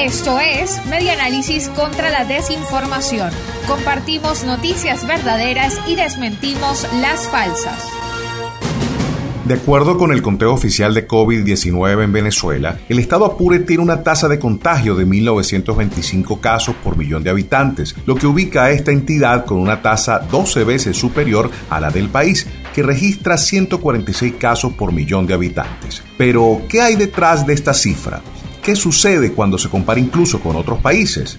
Esto 0.00 0.38
es 0.38 0.86
Media 0.86 1.14
Análisis 1.14 1.68
contra 1.70 2.10
la 2.10 2.24
Desinformación. 2.24 3.30
Compartimos 3.66 4.44
noticias 4.44 5.04
verdaderas 5.04 5.80
y 5.88 5.96
desmentimos 5.96 6.86
las 7.00 7.26
falsas. 7.26 7.84
De 9.44 9.54
acuerdo 9.54 9.98
con 9.98 10.12
el 10.12 10.22
conteo 10.22 10.52
oficial 10.52 10.94
de 10.94 11.08
COVID-19 11.08 12.04
en 12.04 12.12
Venezuela, 12.12 12.78
el 12.88 13.00
estado 13.00 13.24
Apure 13.24 13.58
tiene 13.58 13.82
una 13.82 14.04
tasa 14.04 14.28
de 14.28 14.38
contagio 14.38 14.94
de 14.94 15.04
1.925 15.04 16.38
casos 16.38 16.76
por 16.76 16.96
millón 16.96 17.24
de 17.24 17.30
habitantes, 17.30 17.96
lo 18.06 18.14
que 18.14 18.28
ubica 18.28 18.64
a 18.64 18.70
esta 18.70 18.92
entidad 18.92 19.46
con 19.46 19.58
una 19.58 19.82
tasa 19.82 20.20
12 20.20 20.62
veces 20.62 20.96
superior 20.96 21.50
a 21.70 21.80
la 21.80 21.90
del 21.90 22.08
país, 22.08 22.46
que 22.72 22.84
registra 22.84 23.36
146 23.36 24.34
casos 24.34 24.74
por 24.74 24.92
millón 24.92 25.26
de 25.26 25.34
habitantes. 25.34 26.04
Pero, 26.16 26.62
¿qué 26.68 26.82
hay 26.82 26.94
detrás 26.94 27.44
de 27.44 27.54
esta 27.54 27.74
cifra? 27.74 28.22
¿Qué 28.62 28.76
sucede 28.76 29.32
cuando 29.32 29.58
se 29.58 29.68
compara 29.68 30.00
incluso 30.00 30.40
con 30.40 30.56
otros 30.56 30.78
países? 30.80 31.38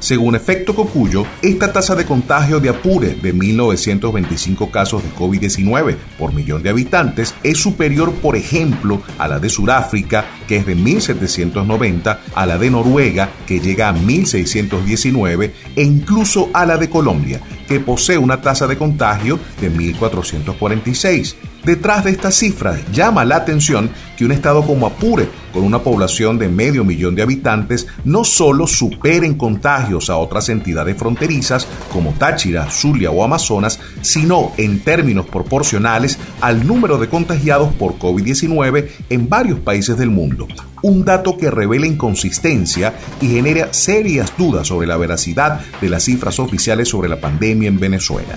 Según 0.00 0.34
Efecto 0.34 0.74
Cocuyo, 0.74 1.26
esta 1.42 1.74
tasa 1.74 1.94
de 1.94 2.06
contagio 2.06 2.58
de 2.58 2.70
Apure 2.70 3.16
de 3.20 3.34
1.925 3.34 4.70
casos 4.70 5.02
de 5.02 5.10
COVID-19 5.10 5.94
por 6.18 6.32
millón 6.32 6.62
de 6.62 6.70
habitantes 6.70 7.34
es 7.42 7.58
superior, 7.58 8.14
por 8.14 8.34
ejemplo, 8.34 9.02
a 9.18 9.28
la 9.28 9.38
de 9.38 9.50
Sudáfrica, 9.50 10.24
que 10.48 10.56
es 10.56 10.64
de 10.66 10.74
1.790, 10.74 12.18
a 12.34 12.46
la 12.46 12.56
de 12.56 12.70
Noruega, 12.70 13.28
que 13.46 13.60
llega 13.60 13.90
a 13.90 13.94
1.619, 13.94 15.50
e 15.76 15.82
incluso 15.82 16.48
a 16.54 16.64
la 16.64 16.78
de 16.78 16.88
Colombia, 16.88 17.42
que 17.68 17.78
posee 17.78 18.16
una 18.16 18.40
tasa 18.40 18.66
de 18.66 18.78
contagio 18.78 19.38
de 19.60 19.70
1.446. 19.70 21.34
Detrás 21.64 22.04
de 22.04 22.10
estas 22.10 22.34
cifras 22.36 22.80
llama 22.90 23.24
la 23.24 23.36
atención 23.36 23.90
que 24.16 24.24
un 24.24 24.32
estado 24.32 24.62
como 24.66 24.86
Apure, 24.86 25.28
con 25.52 25.62
una 25.62 25.80
población 25.80 26.38
de 26.38 26.48
medio 26.48 26.84
millón 26.84 27.14
de 27.14 27.22
habitantes, 27.22 27.86
no 28.04 28.24
solo 28.24 28.66
supere 28.66 29.26
en 29.26 29.34
contagios 29.34 30.08
a 30.08 30.16
otras 30.16 30.48
entidades 30.48 30.96
fronterizas 30.96 31.66
como 31.92 32.12
Táchira, 32.12 32.70
Zulia 32.70 33.10
o 33.10 33.22
Amazonas, 33.22 33.78
sino 34.00 34.52
en 34.56 34.80
términos 34.80 35.26
proporcionales 35.26 36.18
al 36.40 36.66
número 36.66 36.96
de 36.96 37.08
contagiados 37.08 37.74
por 37.74 37.98
COVID-19 37.98 38.88
en 39.10 39.28
varios 39.28 39.58
países 39.58 39.98
del 39.98 40.10
mundo. 40.10 40.48
Un 40.82 41.04
dato 41.04 41.36
que 41.36 41.50
revela 41.50 41.86
inconsistencia 41.86 42.94
y 43.20 43.28
genera 43.28 43.72
serias 43.74 44.32
dudas 44.38 44.68
sobre 44.68 44.86
la 44.86 44.96
veracidad 44.96 45.60
de 45.80 45.90
las 45.90 46.04
cifras 46.04 46.38
oficiales 46.38 46.88
sobre 46.88 47.10
la 47.10 47.20
pandemia 47.20 47.68
en 47.68 47.78
Venezuela. 47.78 48.36